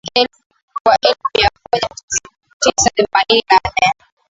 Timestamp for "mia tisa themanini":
1.73-3.43